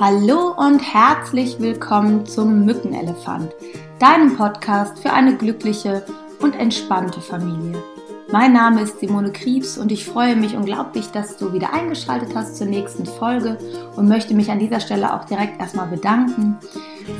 [0.00, 3.52] Hallo und herzlich willkommen zum Mückenelefant,
[3.98, 6.04] deinem Podcast für eine glückliche
[6.40, 7.82] und entspannte Familie.
[8.30, 12.56] Mein Name ist Simone Kriebs und ich freue mich unglaublich, dass du wieder eingeschaltet hast
[12.56, 13.58] zur nächsten Folge
[13.96, 16.58] und möchte mich an dieser Stelle auch direkt erstmal bedanken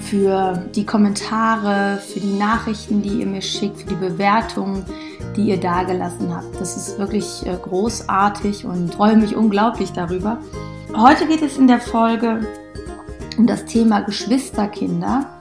[0.03, 4.85] für die Kommentare, für die Nachrichten, die ihr mir schickt, für die Bewertungen,
[5.35, 6.61] die ihr dagelassen habt.
[6.61, 10.39] Das ist wirklich äh, großartig und freue mich unglaublich darüber.
[10.97, 12.47] Heute geht es in der Folge
[13.37, 15.39] um das Thema Geschwisterkinder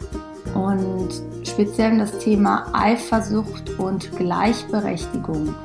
[0.53, 1.09] und
[1.47, 5.55] speziell um das Thema Eifersucht und Gleichberechtigung.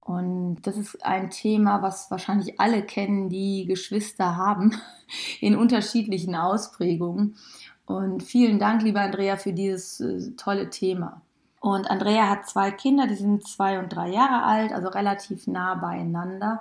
[0.00, 4.76] Und das ist ein Thema, was wahrscheinlich alle kennen, die Geschwister haben,
[5.40, 7.36] in unterschiedlichen Ausprägungen.
[7.86, 11.22] Und vielen Dank, lieber Andrea, für dieses äh, tolle Thema.
[11.60, 15.74] Und Andrea hat zwei Kinder, die sind zwei und drei Jahre alt, also relativ nah
[15.74, 16.60] beieinander.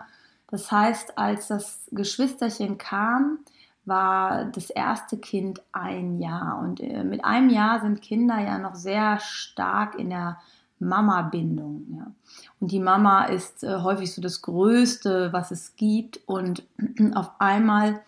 [0.50, 3.40] Das heißt, als das Geschwisterchen kam,
[3.86, 6.60] war das erste Kind ein Jahr.
[6.60, 10.38] Und äh, mit einem Jahr sind Kinder ja noch sehr stark in der
[10.80, 11.86] Mama-Bindung.
[11.98, 12.12] Ja.
[12.60, 16.20] Und die Mama ist äh, häufig so das Größte, was es gibt.
[16.26, 16.64] Und
[17.16, 18.02] auf einmal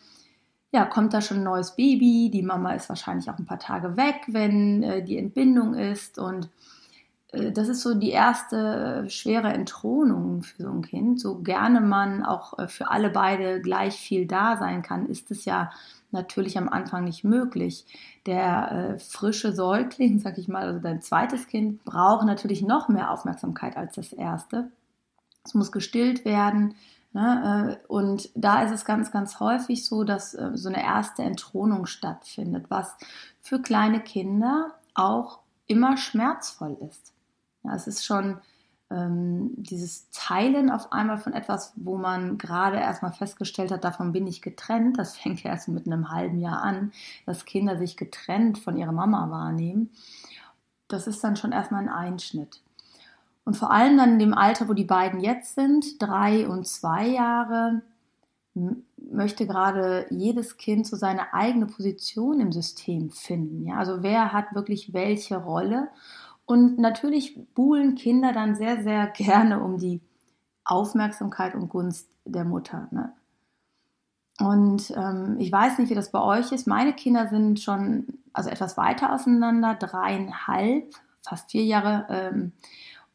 [0.72, 2.30] ja, kommt da schon ein neues Baby.
[2.32, 6.20] Die Mama ist wahrscheinlich auch ein paar Tage weg, wenn äh, die Entbindung ist.
[6.20, 6.50] Und
[7.32, 11.20] das ist so die erste schwere Entthronung für so ein Kind.
[11.20, 15.46] So gerne man auch äh, für alle beide gleich viel da sein kann, ist es
[15.46, 15.72] ja
[16.12, 17.86] natürlich am Anfang nicht möglich.
[18.26, 23.12] Der äh, frische Säugling, sag ich mal, also dein zweites Kind, braucht natürlich noch mehr
[23.12, 24.72] Aufmerksamkeit als das erste.
[25.44, 26.74] Es muss gestillt werden.
[27.14, 27.78] Ne?
[27.80, 31.86] Äh, und da ist es ganz, ganz häufig so, dass äh, so eine erste Entthronung
[31.86, 32.96] stattfindet, was
[33.40, 37.14] für kleine Kinder auch immer schmerzvoll ist.
[37.64, 38.40] Ja, es ist schon
[38.92, 44.28] ähm, dieses Teilen auf einmal von etwas, wo man gerade erstmal festgestellt hat, davon bin
[44.28, 44.98] ich getrennt.
[44.98, 46.92] Das fängt ja erst mit einem halben Jahr an,
[47.26, 49.92] dass Kinder sich getrennt von ihrer Mama wahrnehmen.
[50.88, 52.62] Das ist dann schon erstmal ein Einschnitt.
[53.46, 57.08] Und vor allem dann in dem Alter, wo die beiden jetzt sind, drei und zwei
[57.08, 57.82] Jahre,
[59.12, 63.66] möchte gerade jedes Kind so seine eigene Position im System finden.
[63.66, 63.78] Ja?
[63.78, 65.90] Also wer hat wirklich welche Rolle?
[66.50, 70.02] Und natürlich buhlen Kinder dann sehr, sehr gerne um die
[70.66, 72.88] Aufmerksamkeit und Gunst der Mutter.
[72.90, 73.14] Ne?
[74.40, 76.66] Und ähm, ich weiß nicht, wie das bei euch ist.
[76.66, 82.08] Meine Kinder sind schon also etwas weiter auseinander, dreieinhalb, fast vier Jahre.
[82.10, 82.54] Ähm,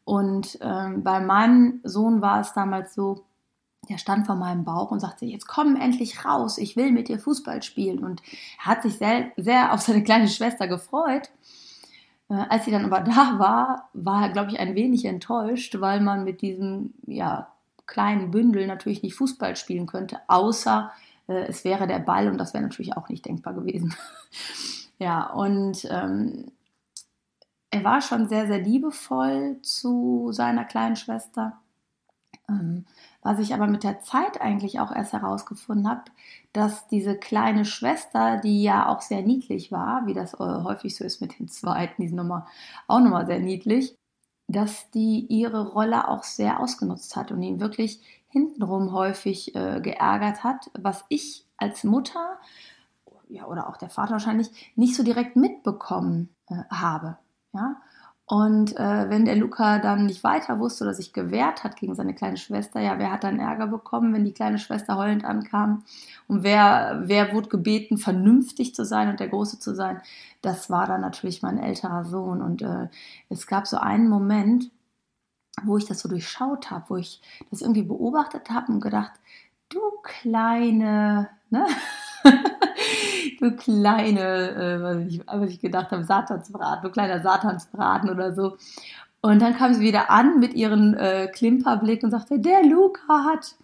[0.05, 3.25] und ähm, bei meinem Sohn war es damals so,
[3.89, 7.19] der stand vor meinem Bauch und sagte, jetzt komm endlich raus, ich will mit dir
[7.19, 8.05] Fußball spielen.
[8.05, 8.23] Und
[8.61, 11.31] er hat sich sehr, sehr auf seine kleine Schwester gefreut.
[12.29, 16.01] Äh, als sie dann aber da war, war er, glaube ich, ein wenig enttäuscht, weil
[16.01, 17.49] man mit diesem ja,
[17.87, 20.91] kleinen Bündel natürlich nicht Fußball spielen könnte, außer
[21.29, 23.95] äh, es wäre der Ball und das wäre natürlich auch nicht denkbar gewesen.
[24.99, 26.53] ja, und ähm,
[27.71, 31.59] er war schon sehr, sehr liebevoll zu seiner kleinen Schwester.
[32.49, 32.87] Ähm,
[33.25, 36.03] was ich aber mit der Zeit eigentlich auch erst herausgefunden habe,
[36.53, 41.05] dass diese kleine Schwester, die ja auch sehr niedlich war, wie das äh, häufig so
[41.05, 42.45] ist mit den Zweiten, die sind nochmal,
[42.87, 43.97] auch nochmal sehr niedlich,
[44.47, 50.45] dass die ihre Rolle auch sehr ausgenutzt hat und ihn wirklich hintenrum häufig äh, geärgert
[50.45, 52.39] hat, was ich als Mutter
[53.29, 57.17] ja, oder auch der Vater wahrscheinlich nicht so direkt mitbekommen äh, habe.
[57.55, 57.77] Ja?
[58.27, 62.15] Und äh, wenn der Luca dann nicht weiter wusste oder sich gewehrt hat gegen seine
[62.15, 65.85] kleine Schwester, ja, wer hat dann Ärger bekommen, wenn die kleine Schwester heulend ankam?
[66.27, 70.01] Und wer, wer wurde gebeten, vernünftig zu sein und der Große zu sein?
[70.41, 72.41] Das war dann natürlich mein älterer Sohn.
[72.41, 72.89] Und äh,
[73.29, 74.71] es gab so einen Moment,
[75.63, 77.21] wo ich das so durchschaut habe, wo ich
[77.51, 79.13] das irgendwie beobachtet habe und gedacht,
[79.69, 81.67] du kleine, ne?
[83.45, 88.57] du kleine, äh, was, ich, was ich gedacht habe, Satansbraten, du kleiner Satansbraten oder so.
[89.21, 93.55] Und dann kam sie wieder an mit ihrem äh, Klimperblick und sagte, der Luca hat.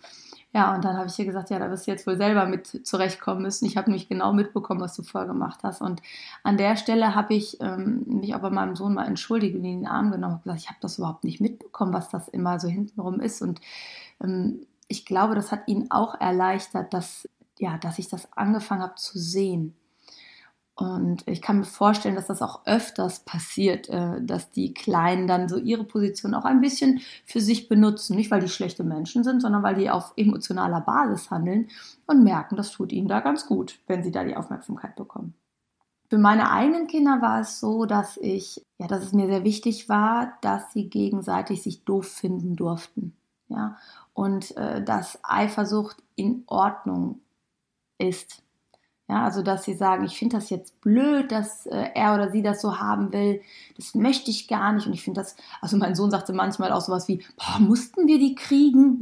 [0.52, 2.86] Ja, und dann habe ich ihr gesagt, ja, da wirst du jetzt wohl selber mit
[2.86, 3.66] zurechtkommen müssen.
[3.66, 5.80] Ich habe nämlich genau mitbekommen, was du vorher gemacht hast.
[5.80, 6.02] Und
[6.42, 9.74] an der Stelle habe ich ähm, mich auch bei meinem Sohn mal entschuldigt und ihn
[9.74, 12.58] in den Arm genommen und gesagt, ich habe das überhaupt nicht mitbekommen, was das immer
[12.58, 13.42] so hintenrum ist.
[13.42, 13.60] Und
[14.24, 17.28] ähm, ich glaube, das hat ihn auch erleichtert, dass
[17.60, 19.76] ja, dass ich das angefangen habe zu sehen.
[20.80, 25.46] Und ich kann mir vorstellen, dass das auch öfters passiert, äh, dass die Kleinen dann
[25.46, 28.16] so ihre Position auch ein bisschen für sich benutzen.
[28.16, 31.68] Nicht, weil die schlechte Menschen sind, sondern weil die auf emotionaler Basis handeln
[32.06, 35.34] und merken, das tut ihnen da ganz gut, wenn sie da die Aufmerksamkeit bekommen.
[36.08, 39.90] Für meine eigenen Kinder war es so, dass ich, ja, dass es mir sehr wichtig
[39.90, 43.14] war, dass sie gegenseitig sich doof finden durften.
[43.48, 43.76] Ja,
[44.14, 47.20] und äh, dass Eifersucht in Ordnung
[47.98, 48.42] ist.
[49.10, 52.42] Ja, also dass sie sagen, ich finde das jetzt blöd, dass äh, er oder sie
[52.42, 53.42] das so haben will.
[53.76, 54.86] Das möchte ich gar nicht.
[54.86, 58.20] Und ich finde das, also mein Sohn sagte manchmal auch sowas wie, boah, mussten wir
[58.20, 59.00] die kriegen?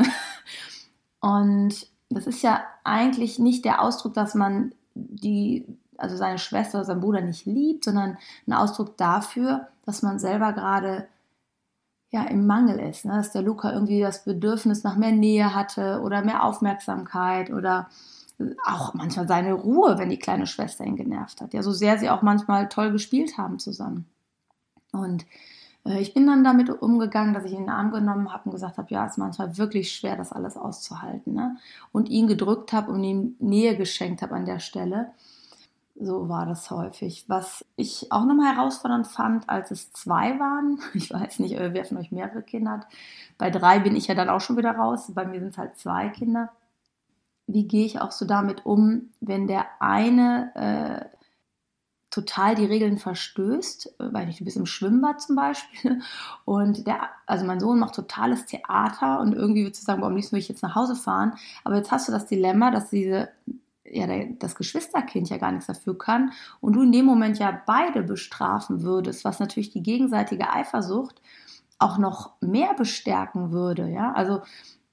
[1.21, 5.67] und das ist ja eigentlich nicht der Ausdruck, dass man die,
[5.99, 8.17] also seine Schwester oder seinen Bruder nicht liebt, sondern
[8.47, 11.07] ein Ausdruck dafür, dass man selber gerade
[12.09, 13.13] ja im Mangel ist, ne?
[13.13, 17.91] dass der Luca irgendwie das Bedürfnis nach mehr Nähe hatte oder mehr Aufmerksamkeit oder
[18.65, 21.55] auch manchmal seine Ruhe, wenn die kleine Schwester ihn genervt hat.
[21.55, 24.07] Ja, so sehr sie auch manchmal toll gespielt haben zusammen.
[24.93, 25.27] Und
[25.85, 28.53] äh, ich bin dann damit umgegangen, dass ich ihn in den Arm genommen habe und
[28.53, 31.35] gesagt habe, ja, es ist manchmal wirklich schwer, das alles auszuhalten.
[31.35, 31.57] Ne?
[31.93, 35.13] Und ihn gedrückt habe und ihm Nähe geschenkt habe an der Stelle.
[36.01, 37.25] So war das häufig.
[37.27, 41.99] Was ich auch nochmal herausfordernd fand, als es zwei waren, ich weiß nicht, wer von
[41.99, 42.87] euch mehrere Kinder hat,
[43.37, 45.77] bei drei bin ich ja dann auch schon wieder raus, bei mir sind es halt
[45.77, 46.51] zwei Kinder
[47.49, 51.19] wie gehe ich auch so damit um, wenn der eine äh,
[52.11, 56.01] total die Regeln verstößt, äh, weil ich, du bist im Schwimmbad zum Beispiel
[56.45, 60.33] und der, also mein Sohn macht totales Theater und irgendwie würdest du sagen, am liebsten
[60.33, 61.33] würde ich jetzt nach Hause fahren,
[61.65, 63.31] aber jetzt hast du das Dilemma, dass diese
[63.91, 64.07] ja,
[64.39, 68.83] das Geschwisterkind ja gar nichts dafür kann und du in dem Moment ja beide bestrafen
[68.83, 71.23] würdest, was natürlich die gegenseitige Eifersucht
[71.79, 74.43] auch noch mehr bestärken würde, ja, also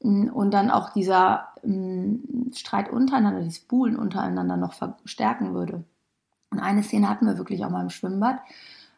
[0.06, 5.84] und dann auch dieser mm, Streit untereinander, dieses Buhlen untereinander noch verstärken würde.
[6.52, 8.40] Und eine Szene hatten wir wirklich auch mal im Schwimmbad,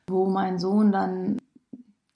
[0.08, 1.38] wo mein Sohn dann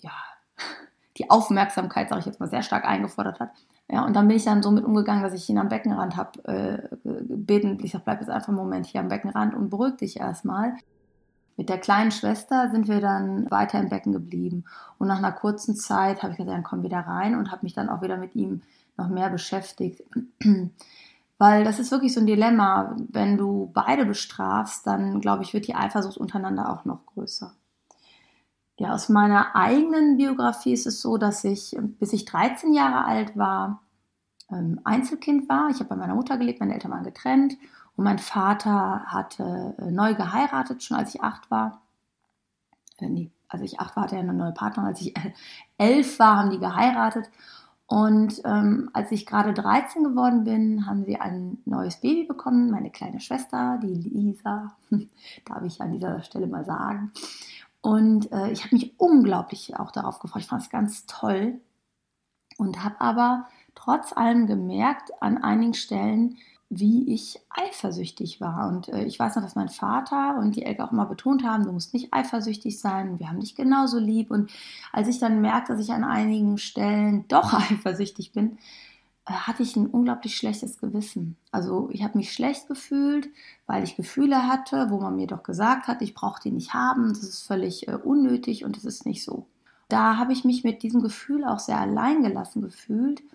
[0.01, 0.11] ja
[1.17, 3.51] die Aufmerksamkeit, sage ich jetzt mal, sehr stark eingefordert hat.
[3.89, 6.43] Ja, und dann bin ich dann so mit umgegangen, dass ich ihn am Beckenrand habe
[6.45, 7.77] äh, gebeten.
[7.81, 10.75] Ich sage, bleib jetzt einfach einen Moment hier am Beckenrand und beruhig dich erstmal.
[11.57, 14.63] Mit der kleinen Schwester sind wir dann weiter im Becken geblieben.
[14.97, 17.73] Und nach einer kurzen Zeit habe ich gesagt, dann komm wieder rein und habe mich
[17.73, 18.61] dann auch wieder mit ihm
[18.97, 20.03] noch mehr beschäftigt.
[21.37, 22.95] Weil das ist wirklich so ein Dilemma.
[23.09, 27.55] Wenn du beide bestrafst, dann glaube ich, wird die Eifersucht untereinander auch noch größer.
[28.77, 33.37] Ja, aus meiner eigenen Biografie ist es so, dass ich, bis ich 13 Jahre alt
[33.37, 33.81] war,
[34.51, 35.69] ähm, Einzelkind war.
[35.69, 37.57] Ich habe bei meiner Mutter gelebt, meine Eltern waren getrennt
[37.95, 41.81] und mein Vater hatte äh, neu geheiratet, schon als ich acht war.
[42.97, 44.89] Äh, nee, als ich acht war, hatte er eine neue Partnerin.
[44.89, 45.13] Als ich
[45.77, 47.29] elf war, haben die geheiratet.
[47.91, 52.89] Und ähm, als ich gerade 13 geworden bin, haben sie ein neues Baby bekommen, meine
[52.89, 54.77] kleine Schwester, die Lisa,
[55.45, 57.11] darf ich an dieser Stelle mal sagen.
[57.81, 60.43] Und äh, ich habe mich unglaublich auch darauf gefreut.
[60.43, 61.59] Ich fand es ganz toll
[62.57, 66.37] und habe aber trotz allem gemerkt, an einigen Stellen,
[66.73, 68.69] wie ich eifersüchtig war.
[68.69, 71.65] Und äh, ich weiß noch, dass mein Vater und die Elke auch immer betont haben,
[71.65, 74.31] du musst nicht eifersüchtig sein, wir haben dich genauso lieb.
[74.31, 74.49] Und
[74.93, 78.57] als ich dann merkte, dass ich an einigen Stellen doch eifersüchtig bin,
[79.25, 81.35] äh, hatte ich ein unglaublich schlechtes Gewissen.
[81.51, 83.27] Also ich habe mich schlecht gefühlt,
[83.67, 87.09] weil ich Gefühle hatte, wo man mir doch gesagt hat, ich brauche die nicht haben,
[87.09, 89.45] das ist völlig äh, unnötig und das ist nicht so.
[89.89, 93.27] Da habe ich mich mit diesem Gefühl auch sehr alleingelassen gefühlt hm,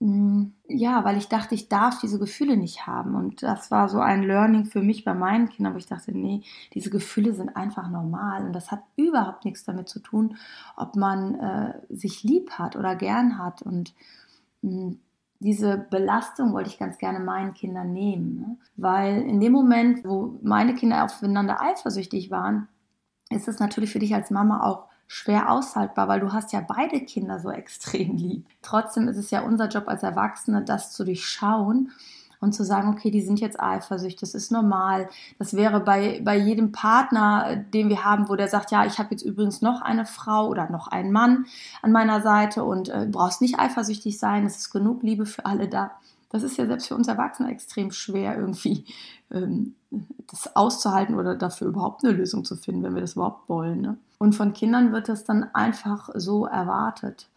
[0.00, 3.16] ja, weil ich dachte, ich darf diese Gefühle nicht haben.
[3.16, 6.42] Und das war so ein Learning für mich bei meinen Kindern, wo ich dachte, nee,
[6.72, 8.46] diese Gefühle sind einfach normal.
[8.46, 10.36] Und das hat überhaupt nichts damit zu tun,
[10.76, 13.62] ob man äh, sich lieb hat oder gern hat.
[13.62, 13.92] Und
[14.62, 14.98] mh, hm,
[15.40, 18.36] diese Belastung wollte ich ganz gerne meinen Kindern nehmen.
[18.36, 18.56] Ne?
[18.76, 22.68] Weil in dem Moment, wo meine Kinder aufeinander eifersüchtig waren,
[23.30, 27.00] ist es natürlich für dich als Mama auch schwer aushaltbar, weil du hast ja beide
[27.00, 28.46] Kinder so extrem lieb.
[28.62, 31.90] Trotzdem ist es ja unser Job als Erwachsene, das zu durchschauen
[32.40, 35.08] und zu sagen, okay, die sind jetzt eifersüchtig, das ist normal.
[35.38, 39.08] Das wäre bei, bei jedem Partner, den wir haben, wo der sagt, ja, ich habe
[39.12, 41.46] jetzt übrigens noch eine Frau oder noch einen Mann
[41.82, 45.68] an meiner Seite und äh, brauchst nicht eifersüchtig sein, es ist genug Liebe für alle
[45.68, 45.92] da.
[46.30, 48.84] Das ist ja selbst für uns Erwachsene extrem schwer, irgendwie
[49.32, 53.80] ähm, das auszuhalten oder dafür überhaupt eine Lösung zu finden, wenn wir das überhaupt wollen.
[53.80, 53.96] Ne?
[54.18, 57.28] Und von Kindern wird das dann einfach so erwartet.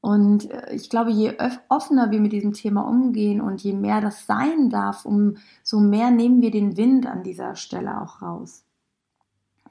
[0.00, 1.36] Und äh, ich glaube, je
[1.68, 6.40] offener wir mit diesem Thema umgehen und je mehr das sein darf, umso mehr nehmen
[6.40, 8.64] wir den Wind an dieser Stelle auch raus.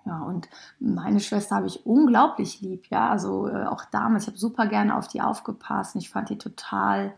[0.06, 0.48] Ja, und
[0.80, 4.96] meine Schwester habe ich unglaublich lieb, ja, also äh, auch damals, ich habe super gerne
[4.98, 5.98] auf die aufgepasst.
[5.98, 7.14] Ich fand die total,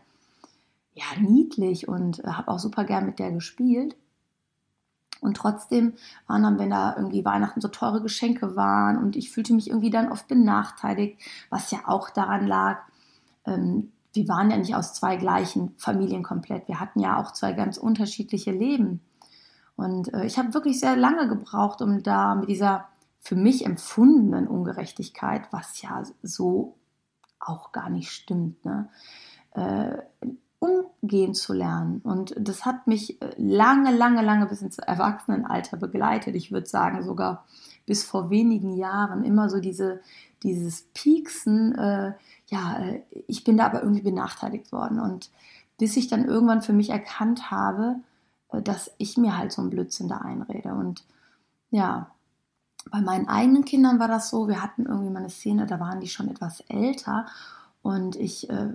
[0.94, 3.96] ja, niedlich und äh, habe auch super gern mit der gespielt.
[5.20, 5.94] Und trotzdem
[6.26, 9.90] waren dann, wenn da irgendwie Weihnachten so teure Geschenke waren und ich fühlte mich irgendwie
[9.90, 12.78] dann oft benachteiligt, was ja auch daran lag,
[13.44, 16.66] ähm, wir waren ja nicht aus zwei gleichen Familien komplett.
[16.68, 19.00] Wir hatten ja auch zwei ganz unterschiedliche Leben.
[19.76, 22.88] Und äh, ich habe wirklich sehr lange gebraucht, um da mit dieser
[23.20, 26.76] für mich empfundenen Ungerechtigkeit, was ja so
[27.38, 28.88] auch gar nicht stimmt, ne?
[29.52, 30.26] äh,
[31.10, 32.00] umgehen zu lernen.
[32.04, 36.36] Und das hat mich äh, lange, lange, lange bis ins Erwachsenenalter begleitet.
[36.36, 37.44] Ich würde sagen, sogar
[37.84, 40.00] bis vor wenigen Jahren immer so diese,
[40.44, 42.12] dieses Pieksen, äh,
[42.46, 45.00] ja, äh, ich bin da aber irgendwie benachteiligt worden.
[45.00, 45.30] Und
[45.78, 47.96] bis ich dann irgendwann für mich erkannt habe,
[48.52, 50.74] äh, dass ich mir halt so ein Blödsinn da einrede.
[50.74, 51.04] Und
[51.70, 52.12] ja,
[52.92, 56.00] bei meinen eigenen Kindern war das so, wir hatten irgendwie mal eine Szene, da waren
[56.00, 57.26] die schon etwas älter
[57.82, 58.74] und ich äh,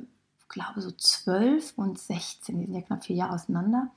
[0.50, 3.90] glaube so zwölf und sechzehn, die sind ja knapp vier Jahre auseinander.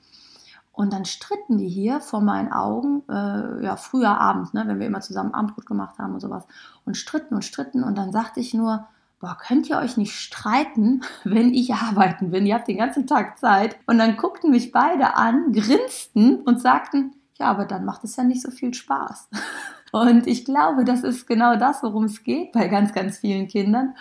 [0.71, 4.87] Und dann stritten die hier vor meinen Augen, äh, ja, früher Abend, ne, wenn wir
[4.87, 6.45] immer zusammen Abendbrot gemacht haben und sowas,
[6.85, 7.83] und stritten und stritten.
[7.83, 8.87] Und dann sagte ich nur,
[9.19, 12.45] boah, könnt ihr euch nicht streiten, wenn ich arbeiten bin?
[12.45, 13.77] Ihr habt den ganzen Tag Zeit.
[13.87, 18.23] Und dann guckten mich beide an, grinsten und sagten, ja, aber dann macht es ja
[18.23, 19.29] nicht so viel Spaß.
[19.91, 23.95] Und ich glaube, das ist genau das, worum es geht bei ganz, ganz vielen Kindern.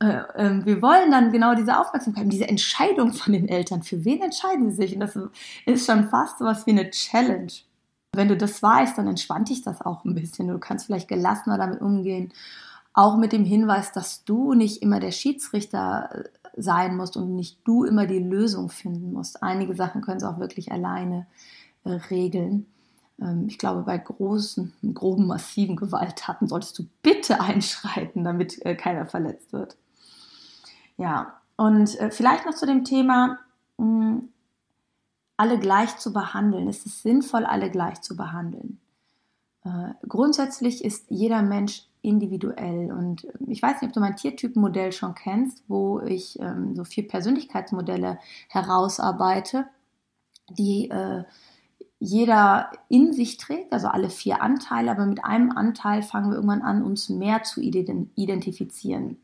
[0.00, 3.82] Äh, ähm, wir wollen dann genau diese Aufmerksamkeit, diese Entscheidung von den Eltern.
[3.82, 4.94] Für wen entscheiden sie sich?
[4.94, 5.18] Und das
[5.66, 7.52] ist schon fast so was wie eine Challenge.
[8.12, 10.48] Wenn du das weißt, dann entspannt dich das auch ein bisschen.
[10.48, 12.32] Du kannst vielleicht gelassener damit umgehen.
[12.94, 16.24] Auch mit dem Hinweis, dass du nicht immer der Schiedsrichter äh,
[16.56, 19.42] sein musst und nicht du immer die Lösung finden musst.
[19.42, 21.26] Einige Sachen können sie auch wirklich alleine
[21.84, 22.66] äh, regeln.
[23.20, 29.52] Ähm, ich glaube, bei großen, groben, massiven Gewalttaten solltest du bitte einschreiten, damit keiner verletzt
[29.52, 29.76] wird.
[31.00, 33.38] Ja, und äh, vielleicht noch zu dem Thema,
[33.78, 34.28] mh, hm,
[35.38, 36.68] alle gleich zu behandeln.
[36.68, 38.78] Ist es sinnvoll, alle gleich zu behandeln?
[39.64, 44.92] Äh, grundsätzlich ist jeder Mensch individuell und äh, ich weiß nicht, ob du mein Tiertypenmodell
[44.92, 49.64] schon kennst, wo ich ähm, so vier Persönlichkeitsmodelle herausarbeite,
[50.50, 51.24] die äh,
[51.98, 56.62] jeder in sich trägt, also alle vier Anteile, aber mit einem Anteil fangen wir irgendwann
[56.62, 59.16] an, uns mehr zu identifizieren.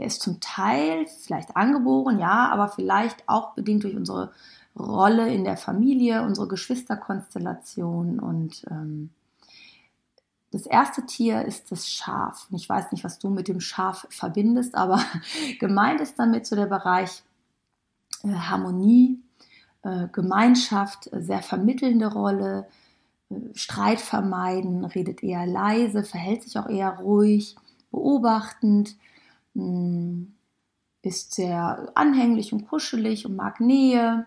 [0.00, 4.32] Der ist zum Teil vielleicht angeboren, ja, aber vielleicht auch bedingt durch unsere
[4.74, 8.18] Rolle in der Familie, unsere Geschwisterkonstellation.
[8.18, 9.10] Und ähm,
[10.52, 12.48] das erste Tier ist das Schaf.
[12.50, 15.04] Ich weiß nicht, was du mit dem Schaf verbindest, aber
[15.60, 17.22] gemeint ist damit so der Bereich
[18.24, 19.20] äh, Harmonie,
[19.82, 22.66] äh, Gemeinschaft, äh, sehr vermittelnde Rolle,
[23.28, 27.56] äh, Streit vermeiden, redet eher leise, verhält sich auch eher ruhig,
[27.90, 28.96] beobachtend,
[29.54, 34.26] ist sehr anhänglich und kuschelig und mag Nähe,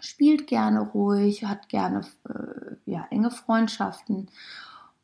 [0.00, 4.28] spielt gerne ruhig, hat gerne äh, ja, enge Freundschaften.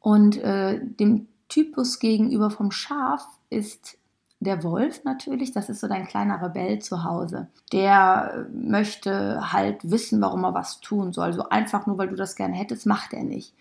[0.01, 3.99] Und äh, dem Typus gegenüber vom Schaf ist
[4.41, 7.49] der Wolf natürlich, das ist so dein kleiner Rebell zu Hause.
[7.73, 11.33] Der möchte halt wissen, warum er was tun soll.
[11.33, 13.55] So einfach nur, weil du das gerne hättest, macht er nicht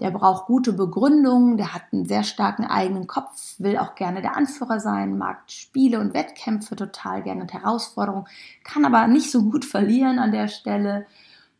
[0.00, 4.36] der braucht gute Begründungen, der hat einen sehr starken eigenen Kopf, will auch gerne der
[4.36, 8.26] Anführer sein, mag Spiele und Wettkämpfe total gerne und Herausforderungen,
[8.62, 11.06] kann aber nicht so gut verlieren an der Stelle.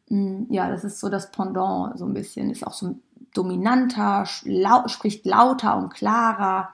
[0.09, 2.97] Hm, ja, das ist so das Pendant so ein bisschen, ist auch so
[3.35, 6.71] dominanter, lau spricht lauter und klarer.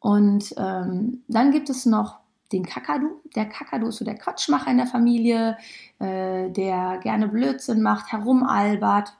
[0.00, 2.18] Und ähm, dann gibt es noch
[2.52, 3.22] den Kakadu.
[3.34, 5.56] Der Kakadu ist so der Quatschmacher in der Familie,
[5.98, 9.14] äh, der gerne Blödsinn macht, herumalbert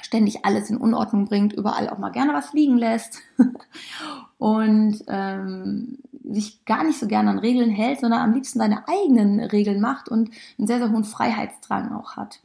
[0.00, 3.20] ständig alles in Unordnung bringt, überall auch mal gerne was liegen lässt
[4.38, 9.40] und ähm, sich gar nicht so gerne an Regeln hält, sondern am liebsten seine eigenen
[9.40, 12.40] Regeln macht und einen sehr, sehr hohen Freiheitsdrang auch hat.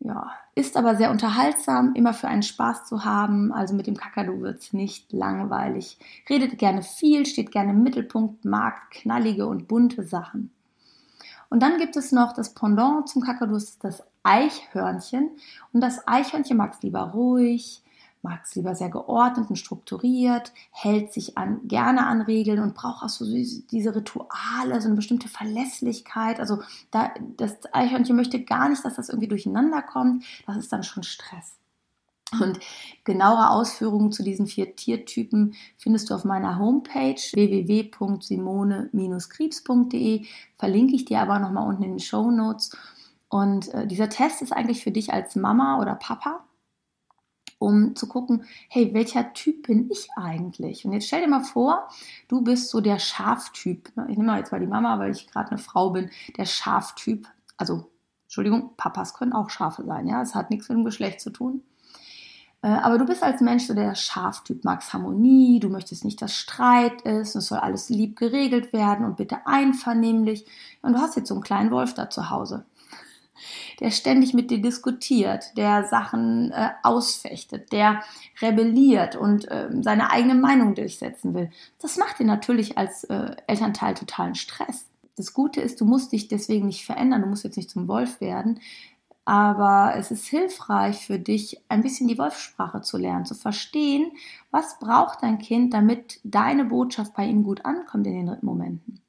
[0.00, 3.52] Ja, ist aber sehr unterhaltsam, immer für einen Spaß zu haben.
[3.52, 5.98] Also mit dem Kakadu wird es nicht langweilig.
[6.28, 10.52] Redet gerne viel, steht gerne im Mittelpunkt, mag knallige und bunte Sachen.
[11.54, 15.30] Und dann gibt es noch das Pendant zum Kakadu, das Eichhörnchen.
[15.72, 17.80] Und das Eichhörnchen mag es lieber ruhig,
[18.22, 23.04] mag es lieber sehr geordnet und strukturiert, hält sich an, gerne an Regeln und braucht
[23.04, 26.40] auch so diese Rituale, so eine bestimmte Verlässlichkeit.
[26.40, 30.24] Also da, das Eichhörnchen möchte gar nicht, dass das irgendwie durcheinander kommt.
[30.48, 31.54] Das ist dann schon Stress.
[32.40, 32.60] Und
[33.04, 40.24] genauere Ausführungen zu diesen vier Tiertypen findest du auf meiner Homepage www.simone-krebs.de.
[40.58, 42.74] Verlinke ich dir aber nochmal unten in den Show Notes.
[43.28, 46.44] Und äh, dieser Test ist eigentlich für dich als Mama oder Papa,
[47.58, 50.84] um zu gucken, hey, welcher Typ bin ich eigentlich?
[50.84, 51.88] Und jetzt stell dir mal vor,
[52.28, 53.90] du bist so der Schaftyp.
[54.08, 57.26] Ich nehme mal jetzt mal die Mama, weil ich gerade eine Frau bin, der Schaftyp.
[57.56, 57.90] Also,
[58.24, 61.62] Entschuldigung, Papas können auch Schafe sein, ja, es hat nichts mit dem Geschlecht zu tun.
[62.64, 66.34] Äh, aber du bist als Mensch so der Schaftyp, magst Harmonie, du möchtest nicht, dass
[66.34, 70.46] Streit ist, es soll alles lieb geregelt werden und bitte einvernehmlich.
[70.80, 72.64] Und du hast jetzt so einen kleinen Wolf da zu Hause
[73.80, 78.02] der ständig mit dir diskutiert, der Sachen äh, ausfechtet, der
[78.40, 81.50] rebelliert und äh, seine eigene Meinung durchsetzen will.
[81.80, 84.86] Das macht dir natürlich als äh, Elternteil totalen Stress.
[85.16, 88.20] das Gute ist, du musst dich deswegen nicht verändern, du musst jetzt nicht zum Wolf
[88.20, 88.60] werden,
[89.24, 94.12] aber es ist hilfreich für dich, ein bisschen die Wolfssprache zu lernen, zu verstehen,
[94.50, 99.00] was braucht dein Kind, damit deine Botschaft bei ihm gut ankommt in den Momenten.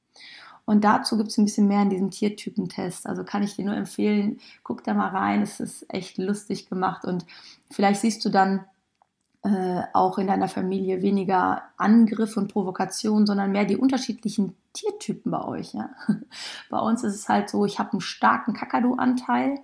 [0.65, 3.05] Und dazu gibt es ein bisschen mehr in diesem Tiertypentest.
[3.07, 5.41] Also kann ich dir nur empfehlen, guck da mal rein.
[5.41, 7.25] Es ist echt lustig gemacht und
[7.69, 8.65] vielleicht siehst du dann
[9.43, 15.43] äh, auch in deiner Familie weniger Angriff und Provokation, sondern mehr die unterschiedlichen Tiertypen bei
[15.45, 15.74] euch.
[15.75, 15.91] Ja?
[16.72, 19.60] Bei uns ist es halt so, ich habe einen starken Kakadu-Anteil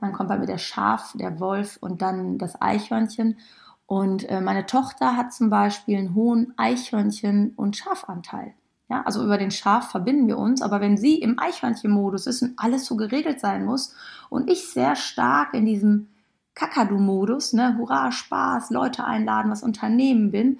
[0.00, 3.38] dann kommt bei mir der Schaf, der Wolf und dann das Eichhörnchen.
[3.86, 8.54] Und äh, meine Tochter hat zum Beispiel einen hohen Eichhörnchen- und Schafanteil.
[8.90, 12.54] Ja, also über den Schaf verbinden wir uns, aber wenn sie im Eichhörnchen-Modus ist und
[12.56, 13.94] alles so geregelt sein muss
[14.30, 16.08] und ich sehr stark in diesem
[16.54, 20.58] Kakadu-Modus, ne, Hurra, Spaß, Leute einladen, was Unternehmen bin,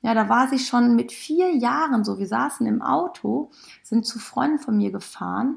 [0.00, 2.18] ja, da war sie schon mit vier Jahren so.
[2.18, 3.50] Wir saßen im Auto,
[3.82, 5.56] sind zu Freunden von mir gefahren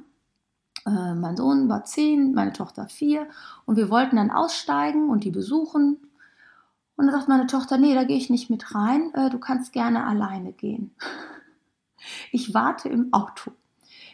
[0.85, 3.27] äh, mein Sohn war zehn, meine Tochter vier
[3.65, 5.97] und wir wollten dann aussteigen und die besuchen.
[6.95, 9.71] Und dann sagt meine Tochter, nee, da gehe ich nicht mit rein, äh, du kannst
[9.73, 10.91] gerne alleine gehen.
[12.31, 13.51] Ich warte im Auto.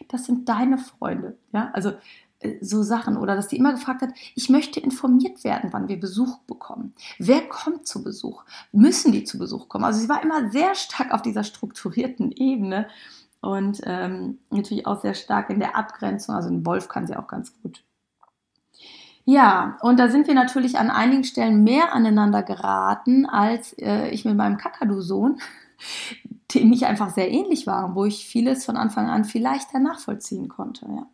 [0.07, 1.38] Das sind deine Freunde.
[1.53, 1.93] Ja, also
[2.39, 6.00] äh, so Sachen oder dass die immer gefragt hat, ich möchte informiert werden, wann wir
[6.00, 6.93] Besuch bekommen.
[7.17, 8.43] Wer kommt zu Besuch?
[8.72, 9.86] Müssen die zu Besuch kommen?
[9.86, 12.88] Also sie war immer sehr stark auf dieser strukturierten Ebene
[13.45, 16.35] und ähm, natürlich auch sehr stark in der Abgrenzung.
[16.35, 17.83] Also ein Wolf kann sie auch ganz gut.
[19.23, 24.23] Ja, und da sind wir natürlich an einigen Stellen mehr aneinander geraten, als äh, ich
[24.23, 25.39] mit meinem Kakadu-Sohn,
[26.53, 30.47] dem ich einfach sehr ähnlich war, wo ich vieles von Anfang an viel leichter nachvollziehen
[30.47, 30.85] konnte.
[30.85, 31.07] Ja.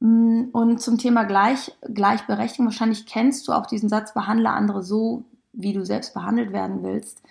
[0.00, 5.24] Mm, und zum Thema Gleich, Gleichberechtigung, wahrscheinlich kennst du auch diesen Satz, behandle andere so,
[5.54, 7.22] wie du selbst behandelt werden willst.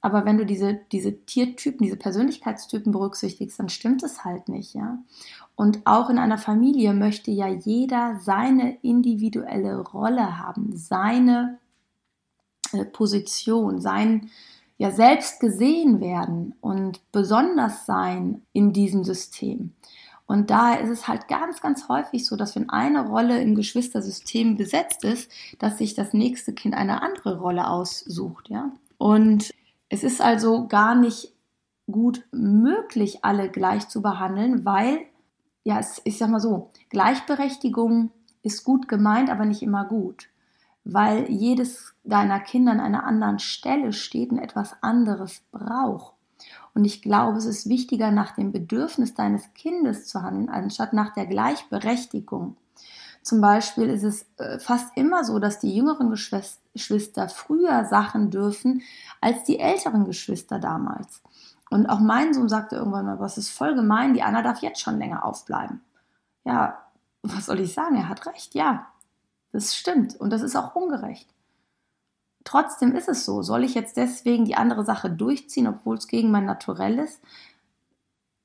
[0.00, 4.98] Aber wenn du diese, diese Tiertypen, diese Persönlichkeitstypen berücksichtigst, dann stimmt es halt nicht, ja.
[5.56, 11.58] Und auch in einer Familie möchte ja jeder seine individuelle Rolle haben, seine
[12.72, 14.30] äh, Position, sein
[14.78, 19.72] ja selbst gesehen werden und besonders sein in diesem System.
[20.26, 24.56] Und daher ist es halt ganz, ganz häufig so, dass wenn eine Rolle im Geschwistersystem
[24.56, 28.72] besetzt ist, dass sich das nächste Kind eine andere Rolle aussucht, ja.
[28.98, 29.52] Und
[29.88, 31.32] es ist also gar nicht
[31.90, 35.00] gut möglich, alle gleich zu behandeln, weil,
[35.64, 38.10] ja, es, ich sag mal so, Gleichberechtigung
[38.42, 40.28] ist gut gemeint, aber nicht immer gut,
[40.84, 46.14] weil jedes deiner Kinder an einer anderen Stelle steht und etwas anderes braucht.
[46.74, 51.14] Und ich glaube, es ist wichtiger, nach dem Bedürfnis deines Kindes zu handeln, anstatt nach
[51.14, 52.56] der Gleichberechtigung.
[53.26, 58.82] Zum Beispiel ist es äh, fast immer so, dass die jüngeren Geschwister früher Sachen dürfen
[59.20, 61.22] als die älteren Geschwister damals.
[61.68, 64.80] Und auch mein Sohn sagte irgendwann mal, was ist voll gemein, die Anna darf jetzt
[64.80, 65.80] schon länger aufbleiben.
[66.44, 66.78] Ja,
[67.24, 67.96] was soll ich sagen?
[67.96, 68.86] Er hat recht, ja.
[69.50, 71.28] Das stimmt und das ist auch ungerecht.
[72.44, 73.42] Trotzdem ist es so.
[73.42, 77.20] Soll ich jetzt deswegen die andere Sache durchziehen, obwohl es gegen mein Naturell ist?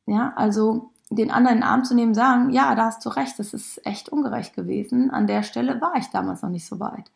[0.08, 3.38] Ja, also den anderen in den Arm zu nehmen, sagen, ja, da hast du recht,
[3.38, 5.12] das ist echt ungerecht gewesen.
[5.12, 7.12] An der Stelle war ich damals noch nicht so weit.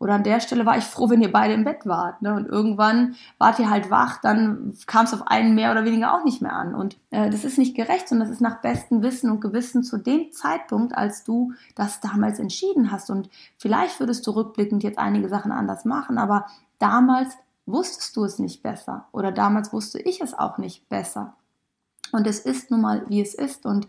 [0.00, 2.22] Oder an der Stelle war ich froh, wenn ihr beide im Bett wart.
[2.22, 2.34] Ne?
[2.34, 6.24] Und irgendwann wart ihr halt wach, dann kam es auf einen mehr oder weniger auch
[6.24, 6.74] nicht mehr an.
[6.74, 9.98] Und äh, das ist nicht gerecht, sondern das ist nach bestem Wissen und Gewissen zu
[9.98, 13.10] dem Zeitpunkt, als du das damals entschieden hast.
[13.10, 16.46] Und vielleicht würdest du rückblickend jetzt einige Sachen anders machen, aber
[16.78, 19.04] damals wusstest du es nicht besser.
[19.12, 21.34] Oder damals wusste ich es auch nicht besser.
[22.12, 23.66] Und es ist nun mal, wie es ist.
[23.66, 23.86] Und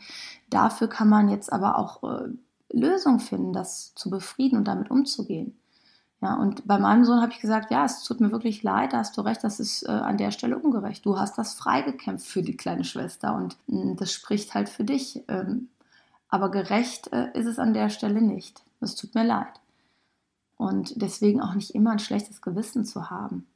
[0.50, 2.30] dafür kann man jetzt aber auch äh,
[2.72, 5.58] Lösungen finden, das zu befrieden und damit umzugehen.
[6.22, 8.98] Ja, und bei meinem Sohn habe ich gesagt, ja, es tut mir wirklich leid, da
[8.98, 11.04] hast du recht, das ist äh, an der Stelle ungerecht.
[11.04, 14.84] Du hast das freigekämpft für die kleine Schwester und mh, hm, das spricht halt für
[14.84, 15.24] dich.
[15.28, 15.70] Ähm,
[16.30, 18.64] aber gerecht äh, ist es an der Stelle nicht.
[18.82, 19.60] Es tut mir leid.
[20.58, 23.48] Und deswegen auch nicht immer ein schlechtes Gewissen zu haben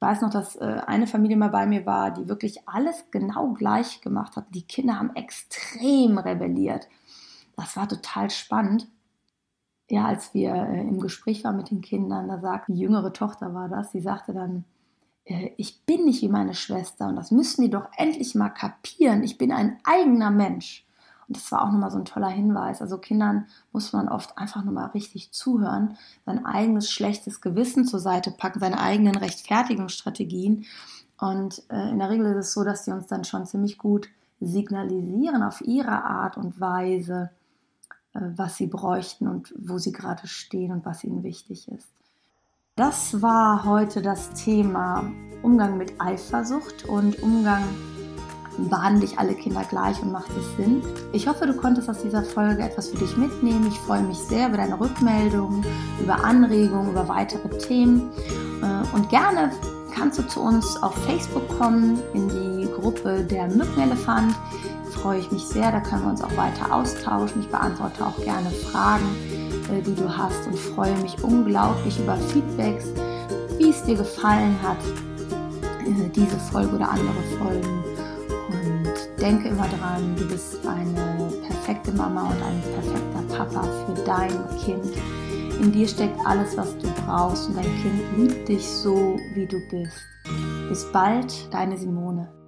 [0.00, 4.00] weiß noch, dass äh, eine Familie mal bei mir war, die wirklich alles genau gleich
[4.00, 4.46] gemacht hat.
[4.54, 6.88] Die Kinder haben extrem rebelliert.
[7.56, 8.88] Das war total spannend.
[9.90, 13.52] Ja, als wir äh, im Gespräch waren mit den Kindern, da sagt die jüngere Tochter
[13.54, 14.64] war das, die sagte dann,
[15.24, 19.22] äh, ich bin nicht wie meine Schwester und das müssen die doch endlich mal kapieren.
[19.22, 20.86] Ich bin ein eigener Mensch.
[21.30, 22.82] Und das war auch nochmal so ein toller Hinweis.
[22.82, 28.32] Also Kindern muss man oft einfach nochmal richtig zuhören, sein eigenes schlechtes Gewissen zur Seite
[28.32, 30.66] packen, seine eigenen Rechtfertigungsstrategien.
[31.20, 34.08] Und äh, in der Regel ist es so, dass sie uns dann schon ziemlich gut
[34.40, 37.30] signalisieren auf ihre Art und Weise,
[38.12, 41.86] äh, was sie bräuchten und wo sie gerade stehen und was ihnen wichtig ist.
[42.74, 45.08] Das war heute das Thema
[45.44, 47.62] Umgang mit Eifersucht und Umgang
[48.68, 50.82] behandle ich alle Kinder gleich und macht es Sinn?
[51.12, 53.66] Ich hoffe, du konntest aus dieser Folge etwas für dich mitnehmen.
[53.68, 55.64] Ich freue mich sehr über deine Rückmeldungen,
[56.00, 58.10] über Anregungen, über weitere Themen.
[58.62, 59.50] Äh, und gerne
[59.94, 64.34] kannst du zu uns auf Facebook kommen, in die Gruppe der Mückenelefant.
[64.90, 67.42] Freue ich mich sehr, da können wir uns auch weiter austauschen.
[67.42, 69.06] Ich beantworte auch gerne Fragen,
[69.72, 72.86] äh, die du hast und freue mich unglaublich über Feedbacks,
[73.58, 74.78] wie es dir gefallen hat,
[75.86, 77.79] äh, diese Folge oder andere Folgen.
[79.20, 84.30] Denke immer dran, du bist eine perfekte Mama und ein perfekter Papa für dein
[84.64, 84.96] Kind.
[85.60, 89.60] In dir steckt alles, was du brauchst und dein Kind liebt dich so, wie du
[89.70, 90.00] bist.
[90.70, 92.39] Bis bald, deine Simone.